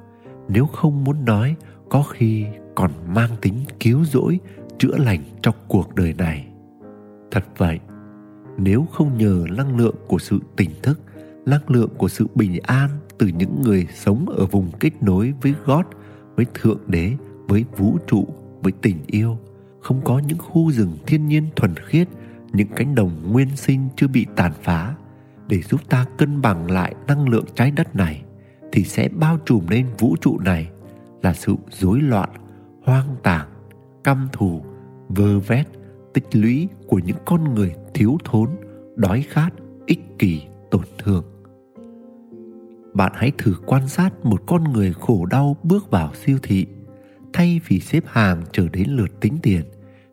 Nếu 0.49 0.65
không 0.65 1.03
muốn 1.03 1.25
nói, 1.25 1.55
có 1.89 2.03
khi 2.03 2.45
còn 2.75 2.91
mang 3.13 3.29
tính 3.41 3.55
cứu 3.79 4.05
rỗi, 4.05 4.39
chữa 4.77 4.97
lành 4.97 5.21
trong 5.41 5.55
cuộc 5.67 5.95
đời 5.95 6.13
này. 6.17 6.47
Thật 7.31 7.43
vậy, 7.57 7.79
nếu 8.57 8.87
không 8.91 9.17
nhờ 9.17 9.45
năng 9.49 9.77
lượng 9.77 9.95
của 10.07 10.19
sự 10.19 10.39
tỉnh 10.55 10.69
thức, 10.83 10.99
năng 11.45 11.69
lượng 11.69 11.89
của 11.97 12.07
sự 12.07 12.27
bình 12.35 12.59
an 12.63 12.89
từ 13.17 13.27
những 13.27 13.61
người 13.61 13.87
sống 13.95 14.25
ở 14.29 14.45
vùng 14.45 14.71
kết 14.79 15.03
nối 15.03 15.33
với 15.41 15.53
gót 15.65 15.83
với 16.35 16.45
thượng 16.53 16.79
đế, 16.87 17.13
với 17.47 17.65
vũ 17.77 17.97
trụ, 18.07 18.27
với 18.61 18.71
tình 18.81 18.97
yêu, 19.07 19.37
không 19.81 20.01
có 20.03 20.19
những 20.19 20.37
khu 20.37 20.71
rừng 20.71 20.97
thiên 21.05 21.27
nhiên 21.27 21.49
thuần 21.55 21.75
khiết 21.75 22.07
những 22.53 22.67
cánh 22.75 22.95
đồng 22.95 23.31
nguyên 23.31 23.55
sinh 23.55 23.89
chưa 23.95 24.07
bị 24.07 24.25
tàn 24.35 24.51
phá. 24.61 24.95
Để 25.47 25.61
giúp 25.61 25.81
ta 25.89 26.05
cân 26.17 26.41
bằng 26.41 26.71
lại 26.71 26.95
năng 27.07 27.29
lượng 27.29 27.45
trái 27.55 27.71
đất 27.71 27.95
này, 27.95 28.23
thì 28.71 28.83
sẽ 28.83 29.09
bao 29.09 29.37
trùm 29.45 29.67
lên 29.67 29.87
vũ 29.99 30.15
trụ 30.21 30.39
này 30.39 30.69
là 31.21 31.33
sự 31.33 31.55
rối 31.69 32.01
loạn, 32.01 32.29
hoang 32.83 33.15
tàn, 33.23 33.47
căm 34.03 34.27
thù, 34.31 34.61
vơ 35.09 35.39
vét, 35.39 35.67
tích 36.13 36.25
lũy 36.31 36.67
của 36.87 36.99
những 36.99 37.17
con 37.25 37.53
người 37.53 37.73
thiếu 37.93 38.17
thốn, 38.23 38.49
đói 38.95 39.25
khát, 39.29 39.49
ích 39.85 39.99
kỷ, 40.19 40.41
tổn 40.71 40.85
thương. 40.97 41.23
Bạn 42.93 43.11
hãy 43.15 43.31
thử 43.37 43.55
quan 43.65 43.87
sát 43.87 44.25
một 44.25 44.41
con 44.47 44.63
người 44.63 44.93
khổ 44.93 45.25
đau 45.25 45.57
bước 45.63 45.91
vào 45.91 46.13
siêu 46.13 46.37
thị. 46.43 46.65
Thay 47.33 47.61
vì 47.67 47.79
xếp 47.79 48.03
hàng 48.07 48.43
chờ 48.51 48.67
đến 48.73 48.89
lượt 48.89 49.19
tính 49.21 49.37
tiền, 49.41 49.61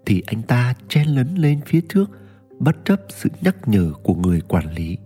thì 0.07 0.23
anh 0.27 0.43
ta 0.43 0.75
chen 0.89 1.09
lấn 1.09 1.35
lên 1.35 1.61
phía 1.67 1.81
trước 1.89 2.11
bất 2.59 2.77
chấp 2.85 3.01
sự 3.09 3.29
nhắc 3.41 3.57
nhở 3.67 3.93
của 4.03 4.15
người 4.15 4.41
quản 4.41 4.73
lý. 4.75 4.99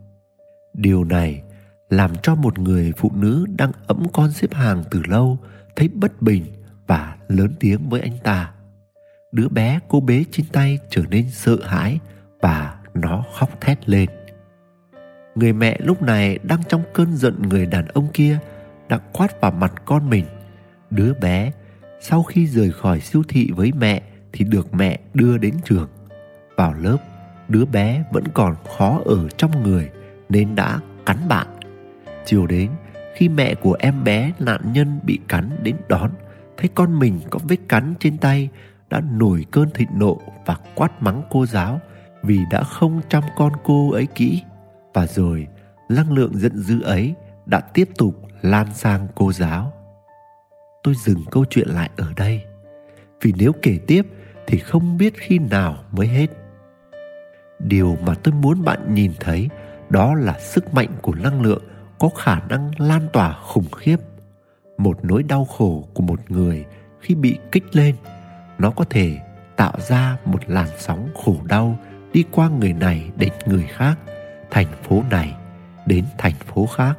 Điều 0.75 1.05
này 1.05 1.43
làm 1.91 2.11
cho 2.23 2.35
một 2.35 2.59
người 2.59 2.93
phụ 2.97 3.13
nữ 3.15 3.47
đang 3.57 3.73
ẫm 3.87 4.03
con 4.13 4.33
xếp 4.33 4.55
hàng 4.55 4.85
từ 4.91 5.03
lâu 5.09 5.39
thấy 5.77 5.89
bất 5.89 6.23
bình 6.23 6.45
và 6.87 7.17
lớn 7.29 7.53
tiếng 7.61 7.89
với 7.89 8.01
anh 8.01 8.19
ta. 8.23 8.53
Đứa 9.33 9.49
bé 9.49 9.81
cô 9.89 10.01
bế 10.01 10.25
trên 10.31 10.47
tay 10.53 10.79
trở 10.91 11.03
nên 11.11 11.31
sợ 11.31 11.57
hãi 11.65 11.99
và 12.41 12.79
nó 12.95 13.25
khóc 13.35 13.61
thét 13.61 13.89
lên. 13.89 14.09
Người 15.35 15.53
mẹ 15.53 15.79
lúc 15.81 16.03
này 16.03 16.39
đang 16.43 16.61
trong 16.69 16.83
cơn 16.95 17.17
giận 17.17 17.43
người 17.49 17.67
đàn 17.67 17.85
ông 17.87 18.09
kia 18.13 18.39
đã 18.89 18.99
quát 18.99 19.41
vào 19.41 19.51
mặt 19.51 19.73
con 19.85 20.11
mình. 20.11 20.25
Đứa 20.91 21.15
bé 21.15 21.53
sau 22.01 22.23
khi 22.23 22.47
rời 22.47 22.71
khỏi 22.71 23.01
siêu 23.01 23.23
thị 23.29 23.51
với 23.57 23.73
mẹ 23.73 24.03
thì 24.33 24.45
được 24.45 24.75
mẹ 24.75 24.99
đưa 25.15 25.39
đến 25.39 25.55
trường. 25.65 25.89
Vào 26.57 26.75
lớp 26.75 26.97
đứa 27.53 27.65
bé 27.65 28.05
vẫn 28.13 28.25
còn 28.35 28.55
khó 28.77 29.01
ở 29.05 29.29
trong 29.29 29.63
người 29.63 29.91
nên 30.29 30.55
đã 30.55 30.81
cắn 31.07 31.17
bạn. 31.29 31.47
Chiều 32.25 32.47
đến, 32.47 32.71
khi 33.15 33.29
mẹ 33.29 33.55
của 33.55 33.77
em 33.79 34.05
bé, 34.05 34.33
nạn 34.39 34.61
nhân 34.73 35.01
bị 35.03 35.19
cắn 35.29 35.51
đến 35.63 35.77
đón, 35.89 36.11
thấy 36.57 36.71
con 36.75 36.99
mình 36.99 37.21
có 37.31 37.39
vết 37.49 37.57
cắn 37.69 37.95
trên 38.01 38.19
tay, 38.19 38.49
đã 38.91 39.01
nổi 39.13 39.47
cơn 39.51 39.71
thịnh 39.71 39.89
nộ 39.95 40.21
và 40.47 40.57
quát 40.75 41.03
mắng 41.03 41.23
cô 41.31 41.47
giáo 41.47 41.81
vì 42.23 42.41
đã 42.51 42.63
không 42.63 43.01
chăm 43.09 43.23
con 43.37 43.53
cô 43.65 43.93
ấy 43.93 44.07
kỹ. 44.07 44.43
Và 44.95 45.07
rồi, 45.07 45.47
năng 45.89 46.13
lượng 46.13 46.33
giận 46.35 46.57
dữ 46.57 46.83
ấy 46.83 47.15
đã 47.47 47.61
tiếp 47.61 47.89
tục 47.99 48.29
lan 48.43 48.67
sang 48.75 49.09
cô 49.15 49.33
giáo. 49.33 49.73
Tôi 50.83 50.95
dừng 50.95 51.25
câu 51.31 51.45
chuyện 51.51 51.69
lại 51.69 51.91
ở 51.97 52.13
đây, 52.17 52.45
vì 53.23 53.33
nếu 53.39 53.53
kể 53.63 53.79
tiếp 53.87 54.07
thì 54.47 54.59
không 54.59 54.99
biết 54.99 55.15
khi 55.17 55.39
nào 55.39 55.85
mới 55.93 56.07
hết 56.07 56.42
điều 57.73 57.97
mà 58.07 58.15
tôi 58.15 58.35
muốn 58.35 58.65
bạn 58.65 58.95
nhìn 58.95 59.13
thấy, 59.21 59.49
đó 59.91 60.15
là 60.15 60.39
sức 60.39 60.75
mạnh 60.75 60.89
của 61.03 61.15
năng 61.15 61.43
lượng 61.43 61.63
có 61.99 62.09
khả 62.09 62.41
năng 62.49 62.71
lan 62.79 63.07
tỏa 63.13 63.33
khủng 63.33 63.71
khiếp. 63.77 63.97
Một 64.79 64.99
nỗi 65.03 65.23
đau 65.23 65.45
khổ 65.45 65.89
của 65.95 66.03
một 66.03 66.31
người 66.31 66.65
khi 67.01 67.15
bị 67.15 67.39
kích 67.53 67.77
lên, 67.77 67.95
nó 68.59 68.71
có 68.71 68.85
thể 68.91 69.19
tạo 69.57 69.73
ra 69.79 70.17
một 70.25 70.41
làn 70.47 70.69
sóng 70.79 71.09
khổ 71.25 71.37
đau 71.45 71.79
đi 72.13 72.25
qua 72.31 72.49
người 72.49 72.73
này 72.73 73.11
đến 73.17 73.33
người 73.47 73.67
khác, 73.67 73.99
thành 74.51 74.73
phố 74.83 75.03
này 75.11 75.35
đến 75.87 76.05
thành 76.19 76.35
phố 76.35 76.67
khác, 76.67 76.99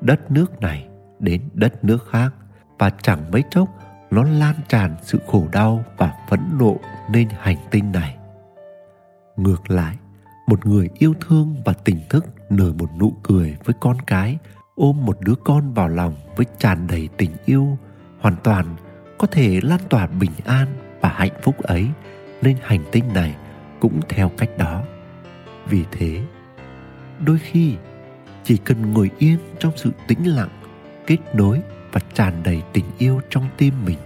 đất 0.00 0.30
nước 0.30 0.60
này 0.60 0.88
đến 1.18 1.42
đất 1.54 1.84
nước 1.84 2.08
khác. 2.10 2.30
Và 2.78 2.90
chẳng 3.02 3.30
mấy 3.30 3.44
chốc, 3.50 3.68
nó 4.10 4.22
lan 4.22 4.54
tràn 4.68 4.96
sự 5.02 5.18
khổ 5.26 5.46
đau 5.52 5.84
và 5.96 6.12
phẫn 6.28 6.40
nộ 6.58 6.76
lên 7.12 7.28
hành 7.38 7.58
tinh 7.70 7.92
này. 7.92 8.16
Ngược 9.36 9.70
lại 9.70 9.96
một 10.50 10.66
người 10.66 10.88
yêu 10.98 11.14
thương 11.20 11.56
và 11.64 11.72
tỉnh 11.72 12.00
thức 12.08 12.26
nở 12.50 12.72
một 12.78 12.90
nụ 12.98 13.12
cười 13.22 13.56
với 13.64 13.74
con 13.80 13.96
cái, 14.06 14.38
ôm 14.74 15.06
một 15.06 15.18
đứa 15.20 15.34
con 15.44 15.74
vào 15.74 15.88
lòng 15.88 16.14
với 16.36 16.46
tràn 16.58 16.86
đầy 16.86 17.08
tình 17.16 17.30
yêu, 17.44 17.78
hoàn 18.20 18.36
toàn 18.44 18.76
có 19.18 19.26
thể 19.26 19.60
lan 19.62 19.80
tỏa 19.90 20.06
bình 20.06 20.30
an 20.44 20.68
và 21.00 21.08
hạnh 21.08 21.40
phúc 21.42 21.58
ấy. 21.58 21.86
Lên 22.40 22.56
hành 22.62 22.84
tinh 22.92 23.04
này 23.14 23.36
cũng 23.80 24.00
theo 24.08 24.30
cách 24.38 24.58
đó. 24.58 24.82
Vì 25.68 25.84
thế, 25.92 26.20
đôi 27.24 27.38
khi 27.38 27.74
chỉ 28.44 28.56
cần 28.56 28.92
ngồi 28.92 29.10
yên 29.18 29.38
trong 29.58 29.72
sự 29.76 29.90
tĩnh 30.08 30.24
lặng, 30.24 30.62
kết 31.06 31.18
nối 31.34 31.60
và 31.92 32.00
tràn 32.14 32.42
đầy 32.42 32.62
tình 32.72 32.84
yêu 32.98 33.20
trong 33.30 33.48
tim 33.56 33.74
mình, 33.84 33.98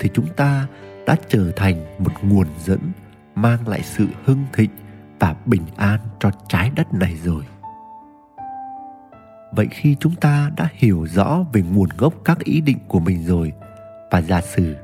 thì 0.00 0.10
chúng 0.14 0.26
ta 0.36 0.66
đã 1.06 1.16
trở 1.28 1.52
thành 1.56 1.74
một 1.98 2.12
nguồn 2.22 2.46
dẫn, 2.64 2.80
mang 3.34 3.68
lại 3.68 3.80
sự 3.82 4.06
hưng 4.24 4.44
thịnh 4.52 4.70
và 5.20 5.34
bình 5.46 5.64
an 5.76 6.00
cho 6.18 6.30
trái 6.48 6.70
đất 6.76 6.94
này 6.94 7.16
rồi. 7.24 7.44
Vậy 9.52 9.68
khi 9.70 9.96
chúng 10.00 10.14
ta 10.14 10.50
đã 10.56 10.68
hiểu 10.72 11.06
rõ 11.06 11.44
về 11.52 11.62
nguồn 11.62 11.88
gốc 11.98 12.14
các 12.24 12.38
ý 12.38 12.60
định 12.60 12.78
của 12.88 13.00
mình 13.00 13.24
rồi, 13.24 13.52
và 14.10 14.20
giả 14.20 14.40
sử 14.40 14.76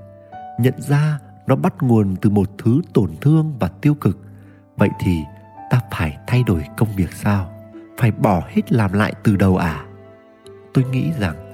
nhận 0.61 0.75
ra 0.79 1.19
nó 1.47 1.57
bắt 1.57 1.75
nguồn 1.81 2.17
từ 2.17 2.31
một 2.31 2.51
thứ 2.59 2.81
tổn 2.93 3.11
thương 3.21 3.55
và 3.61 3.69
tiêu 3.69 3.95
cực, 3.95 4.19
vậy 4.77 4.89
thì 5.01 5.19
ta 5.71 5.81
phải 5.91 6.19
thay 6.27 6.43
đổi 6.47 6.65
công 6.77 6.89
việc 6.97 7.13
sao? 7.13 7.51
Phải 7.99 8.11
bỏ 8.11 8.43
hết 8.49 8.73
làm 8.73 8.93
lại 8.93 9.15
từ 9.23 9.37
đầu 9.37 9.57
à? 9.57 9.85
Tôi 10.75 10.85
nghĩ 10.85 11.13
rằng 11.19 11.53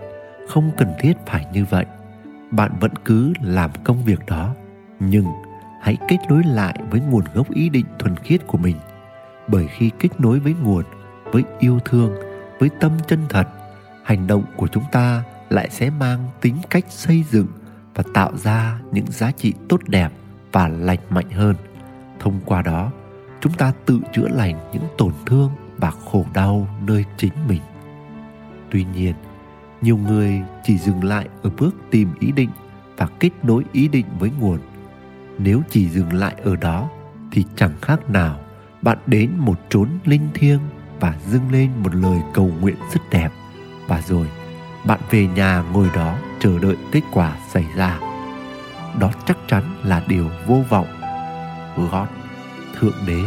không 0.49 0.71
cần 0.77 0.93
thiết 0.99 1.13
phải 1.27 1.47
như 1.53 1.65
vậy. 1.71 1.85
Bạn 2.51 2.73
vẫn 2.81 2.93
cứ 3.05 3.33
làm 3.41 3.71
công 3.85 4.05
việc 4.05 4.27
đó, 4.27 4.55
nhưng 5.01 5.27
hãy 5.81 5.97
kết 6.09 6.19
nối 6.29 6.43
lại 6.45 6.79
với 6.91 7.01
nguồn 7.01 7.25
gốc 7.35 7.51
ý 7.51 7.69
định 7.69 7.87
thuần 7.99 8.17
khiết 8.17 8.47
của 8.47 8.59
mình. 8.59 8.77
Bởi 9.49 9.67
khi 9.67 9.91
kết 9.99 10.21
nối 10.21 10.39
với 10.39 10.55
nguồn, 10.63 10.85
với 11.25 11.43
yêu 11.59 11.79
thương, 11.85 12.15
với 12.59 12.71
tâm 12.81 12.93
chân 13.07 13.21
thật, 13.29 13.49
hành 14.05 14.27
động 14.27 14.45
của 14.57 14.69
chúng 14.69 14.85
ta 14.93 15.23
lại 15.49 15.71
sẽ 15.71 15.91
mang 15.91 16.25
tính 16.41 16.57
cách 16.71 16.85
xây 16.89 17.25
dựng 17.31 17.47
và 17.95 18.05
tạo 18.15 18.37
ra 18.37 18.79
những 18.93 19.07
giá 19.07 19.33
trị 19.33 19.53
tốt 19.69 19.81
đẹp 19.87 20.13
và 20.53 20.69
lành 20.69 20.99
mạnh 21.11 21.31
hơn. 21.31 21.57
Thông 22.21 22.41
qua 22.45 22.63
đó, 22.63 22.93
chúng 23.41 23.53
ta 23.53 23.73
tự 23.87 24.01
chữa 24.13 24.29
lành 24.29 24.71
những 24.73 24.85
tổn 24.99 25.13
thương 25.27 25.51
và 25.77 25.91
khổ 25.91 26.27
đau 26.35 26.69
nơi 26.87 27.05
chính 27.17 27.33
mình. 27.49 27.61
Tuy 28.71 28.85
nhiên, 28.95 29.15
nhiều 29.81 29.97
người 29.97 30.41
chỉ 30.65 30.79
dừng 30.79 31.05
lại 31.05 31.29
ở 31.43 31.51
bước 31.59 31.75
tìm 31.91 32.09
ý 32.21 32.33
định 32.33 32.51
và 32.97 33.09
kết 33.21 33.31
nối 33.43 33.65
ý 33.73 33.89
định 33.89 34.07
với 34.19 34.31
nguồn 34.41 34.59
nếu 35.39 35.63
chỉ 35.71 35.89
dừng 35.89 36.13
lại 36.13 36.35
ở 36.45 36.57
đó 36.57 36.89
thì 37.31 37.45
chẳng 37.57 37.73
khác 37.83 38.11
nào 38.11 38.41
bạn 38.83 38.99
đến 39.07 39.31
một 39.37 39.61
chốn 39.71 39.89
linh 40.05 40.29
thiêng 40.35 40.61
và 41.01 41.15
dâng 41.27 41.53
lên 41.53 41.71
một 41.83 41.95
lời 41.95 42.19
cầu 42.35 42.51
nguyện 42.61 42.77
rất 42.95 43.01
đẹp. 43.11 43.29
Và 43.87 44.03
rồi 44.03 44.27
bạn 44.87 45.01
về 45.11 45.27
nhà 45.27 45.65
ngồi 45.73 45.91
đó 45.95 46.19
chờ 46.41 46.59
đợi 46.59 46.77
kết 46.93 47.03
quả 47.13 47.37
xảy 47.53 47.65
ra. 47.77 48.01
Đó 48.99 49.11
chắc 49.27 49.39
chắn 49.49 49.63
là 49.85 50.03
điều 50.09 50.31
vô 50.47 50.63
vọng. 50.69 50.87
God, 51.77 52.09
Thượng 52.79 53.07
Đế, 53.07 53.21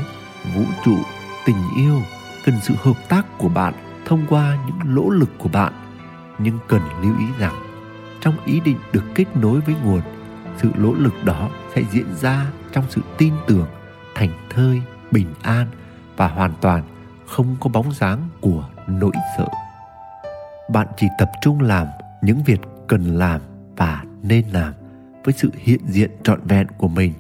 Vũ 0.56 0.64
trụ, 0.86 0.98
tình 1.46 1.58
yêu 1.78 2.02
cần 2.46 2.56
sự 2.62 2.74
hợp 2.78 3.10
tác 3.10 3.38
của 3.38 3.50
bạn 3.50 3.74
thông 4.06 4.26
qua 4.30 4.58
những 4.66 4.96
nỗ 4.96 5.10
lực 5.10 5.30
của 5.38 5.50
bạn. 5.50 5.74
Nhưng 6.38 6.58
cần 6.68 6.82
lưu 7.02 7.18
ý 7.20 7.26
rằng 7.40 7.56
trong 8.22 8.36
ý 8.46 8.60
định 8.60 8.78
được 8.94 9.04
kết 9.16 9.26
nối 9.36 9.60
với 9.60 9.76
nguồn 9.84 10.02
sự 10.62 10.72
nỗ 10.78 10.94
lực 10.94 11.14
đó 11.26 11.50
sẽ 11.76 11.82
diễn 11.92 12.16
ra 12.16 12.46
trong 12.72 12.86
sự 12.90 13.02
tin 13.18 13.34
tưởng, 13.48 13.68
thành 14.16 14.30
thơi, 14.50 14.82
bình 15.12 15.34
an 15.42 15.68
và 16.18 16.28
hoàn 16.28 16.54
toàn 16.62 16.84
không 17.28 17.56
có 17.60 17.70
bóng 17.70 17.92
dáng 17.92 18.30
của 18.42 18.70
nỗi 18.88 19.12
sợ. 19.38 19.48
Bạn 20.70 20.88
chỉ 20.98 21.08
tập 21.20 21.30
trung 21.42 21.62
làm 21.62 21.88
những 22.22 22.44
việc 22.44 22.62
cần 22.88 23.04
làm 23.04 23.42
và 23.78 24.04
nên 24.24 24.46
làm 24.48 24.74
với 25.24 25.34
sự 25.34 25.52
hiện 25.56 25.80
diện 25.88 26.12
trọn 26.24 26.40
vẹn 26.44 26.68
của 26.78 26.88
mình 26.88 27.14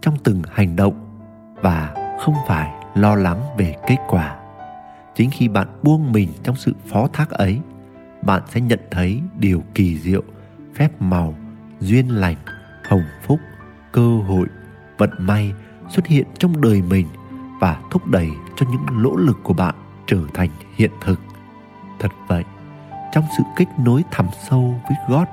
trong 0.00 0.16
từng 0.24 0.42
hành 0.52 0.76
động 0.76 1.20
và 1.62 1.94
không 2.20 2.34
phải 2.46 2.70
lo 2.94 3.14
lắng 3.14 3.42
về 3.58 3.74
kết 3.86 3.98
quả. 4.08 4.36
Chính 5.14 5.30
khi 5.30 5.48
bạn 5.48 5.68
buông 5.82 6.12
mình 6.12 6.28
trong 6.42 6.56
sự 6.56 6.72
phó 6.86 7.08
thác 7.12 7.30
ấy, 7.30 7.60
bạn 8.22 8.42
sẽ 8.48 8.60
nhận 8.60 8.80
thấy 8.90 9.20
điều 9.38 9.62
kỳ 9.74 9.98
diệu, 9.98 10.22
phép 10.74 11.02
màu, 11.02 11.34
duyên 11.80 12.08
lành 12.08 12.36
hồng 12.88 13.04
phúc 13.22 13.40
cơ 13.92 14.18
hội 14.28 14.46
vận 14.98 15.10
may 15.18 15.52
xuất 15.88 16.06
hiện 16.06 16.26
trong 16.38 16.60
đời 16.60 16.82
mình 16.82 17.06
và 17.60 17.80
thúc 17.90 18.06
đẩy 18.06 18.30
cho 18.56 18.66
những 18.70 19.02
nỗ 19.02 19.16
lực 19.16 19.38
của 19.42 19.54
bạn 19.54 19.74
trở 20.06 20.20
thành 20.34 20.50
hiện 20.74 20.90
thực. 21.00 21.20
Thật 21.98 22.12
vậy 22.28 22.44
trong 23.12 23.24
sự 23.36 23.42
kết 23.56 23.66
nối 23.78 24.04
thẳm 24.10 24.26
sâu 24.48 24.80
với 24.88 24.96
God, 25.08 25.28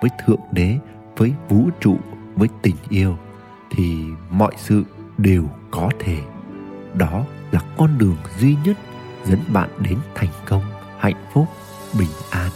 với 0.00 0.10
Thượng 0.24 0.40
Đế, 0.52 0.78
với 1.16 1.32
vũ 1.48 1.68
trụ 1.80 1.96
với 2.36 2.48
tình 2.62 2.76
yêu 2.88 3.16
thì 3.70 4.04
mọi 4.30 4.52
sự 4.56 4.84
đều 5.18 5.44
có 5.70 5.90
thể. 5.98 6.18
Đó 6.94 7.24
là 7.50 7.60
con 7.76 7.98
đường 7.98 8.16
duy 8.38 8.56
nhất 8.64 8.76
dẫn 9.24 9.38
bạn 9.52 9.68
đến 9.78 9.98
thành 10.14 10.28
công 10.48 10.62
hạnh 10.98 11.26
phúc 11.32 11.46
bình 11.98 12.10
an 12.30 12.50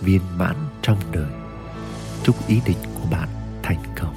viên 0.00 0.20
mãn 0.38 0.56
trong 0.82 0.98
đời. 1.12 1.30
Chúc 2.22 2.36
ý 2.46 2.60
định 2.66 2.78
của 2.94 3.08
bạn 3.10 3.28
thành 3.74 3.94
công. 3.96 4.14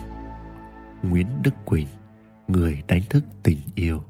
Nguyễn 1.03 1.27
đức 1.43 1.51
quỳnh, 1.65 1.87
người 2.47 2.83
đánh 2.87 3.01
thức 3.09 3.23
tình 3.43 3.57
yêu. 3.75 4.03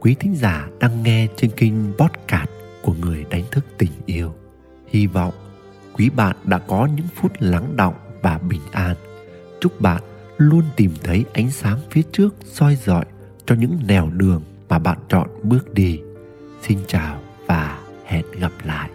Quý 0.00 0.16
thính 0.20 0.34
giả 0.36 0.68
đang 0.80 1.02
nghe 1.02 1.26
trên 1.36 1.50
kênh 1.50 1.74
podcast 1.98 2.50
của 2.82 2.94
người 3.00 3.24
đánh 3.30 3.44
thức 3.50 3.64
tình 3.78 3.90
yêu. 4.06 4.34
Hy 4.88 5.06
vọng 5.06 5.34
quý 5.92 6.10
bạn 6.10 6.36
đã 6.44 6.58
có 6.58 6.88
những 6.96 7.06
phút 7.14 7.32
lắng 7.38 7.76
động 7.76 7.94
và 8.22 8.38
bình 8.38 8.60
an. 8.72 8.96
Chúc 9.60 9.80
bạn 9.80 10.02
luôn 10.36 10.62
tìm 10.76 10.90
thấy 11.02 11.24
ánh 11.34 11.50
sáng 11.50 11.78
phía 11.90 12.02
trước 12.12 12.34
soi 12.44 12.76
dọi 12.76 13.04
cho 13.46 13.54
những 13.54 13.78
nẻo 13.86 14.10
đường 14.10 14.42
mà 14.68 14.78
bạn 14.78 14.98
chọn 15.08 15.28
bước 15.42 15.74
đi. 15.74 16.00
Xin 16.62 16.78
chào 16.86 17.20
và 17.46 17.78
hẹn 18.06 18.24
gặp 18.40 18.52
lại. 18.64 18.90